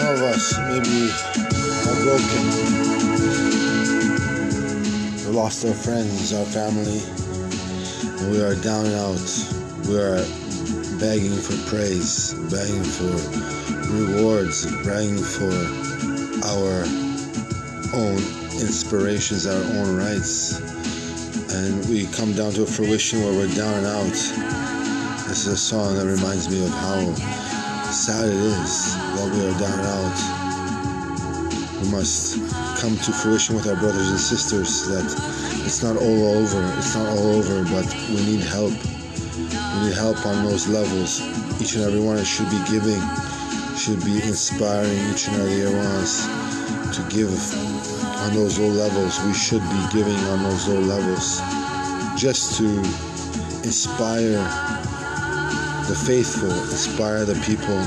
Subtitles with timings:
[0.00, 1.12] Some of us maybe
[1.84, 2.44] are broken.
[5.16, 7.02] We lost our friends, our family,
[8.18, 9.20] and we are down and out.
[9.86, 10.24] We are
[10.98, 13.12] begging for praise, begging for
[13.92, 15.52] rewards, begging for
[16.48, 16.86] our
[17.92, 18.16] own
[18.56, 20.60] inspirations, our own rights.
[21.52, 24.16] And we come down to a fruition where we're down and out.
[25.28, 27.59] This is a song that reminds me of how
[27.92, 30.18] sad it is that we are down out.
[31.82, 32.38] We must
[32.80, 35.04] come to fruition with our brothers and sisters that
[35.66, 38.70] it's not all over, it's not all over, but we need help.
[38.70, 41.20] We need help on those levels.
[41.60, 43.02] Each and every one should be giving,
[43.76, 46.26] should be inspiring each and every one of us
[46.94, 47.32] to give
[48.22, 49.18] on those low levels.
[49.24, 51.40] We should be giving on those low levels
[52.16, 52.68] just to
[53.66, 54.38] inspire
[55.88, 57.78] the faithful, inspire the people,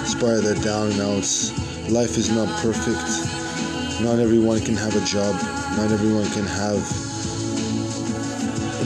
[0.00, 1.52] inspire the down and outs.
[1.90, 3.02] Life is not perfect.
[4.02, 5.34] Not everyone can have a job.
[5.76, 6.80] Not everyone can have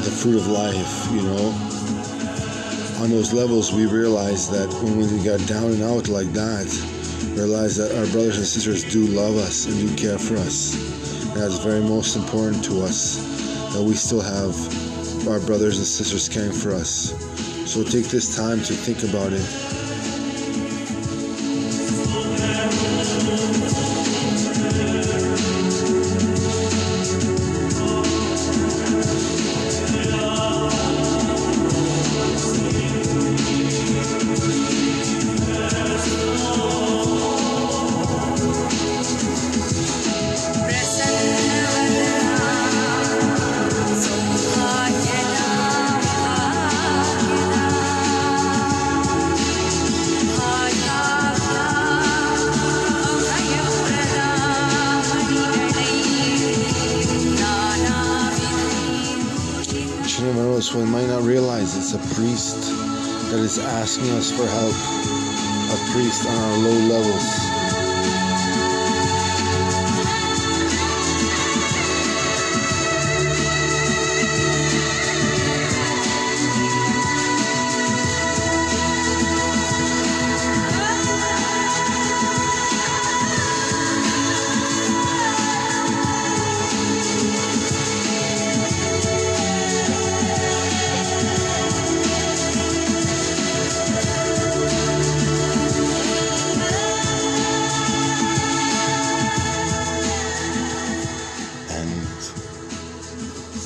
[0.05, 1.49] the fruit of life, you know.
[3.03, 6.67] On those levels, we realize that when we got down and out like that,
[7.37, 10.75] realize that our brothers and sisters do love us and do care for us.
[11.35, 13.17] That's very most important to us
[13.75, 14.55] that we still have
[15.29, 17.13] our brothers and sisters caring for us.
[17.75, 19.84] So take this time to think about it.
[60.75, 62.57] We might not realize it's a priest
[63.31, 64.75] that is asking us for help.
[65.71, 67.54] A priest on our low levels.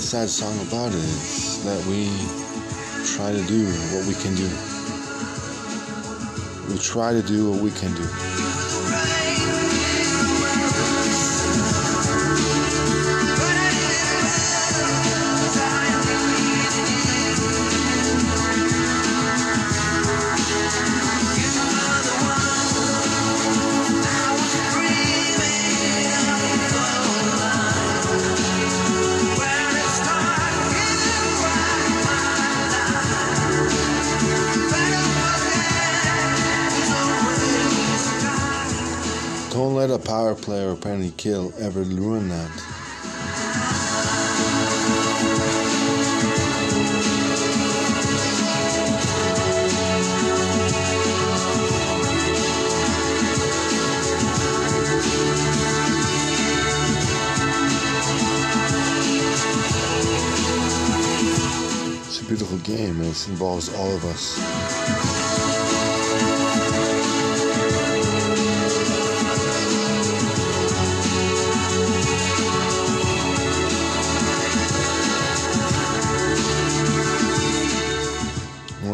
[0.08, 2.06] Sad song about it is that we
[3.14, 4.48] try to do what we can do.
[6.72, 9.17] We try to do what we can do.
[39.88, 42.50] Let a power play or penalty kill ever ruin that.
[62.06, 65.27] It's a beautiful game and it involves all of us.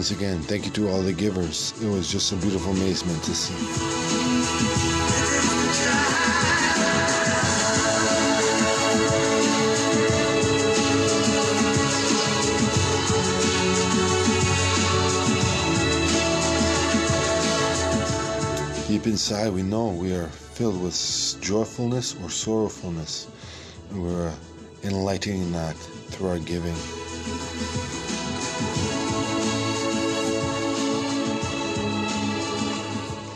[0.05, 1.73] Once again, thank you to all the givers.
[1.83, 3.55] It was just a beautiful amazement to see.
[18.89, 23.27] Deep inside, we know we are filled with joyfulness or sorrowfulness,
[23.91, 24.35] we're
[24.83, 25.75] enlightening that
[26.11, 26.77] through our giving.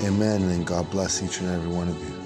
[0.08, 2.17] Amen, and God bless each and every one of you.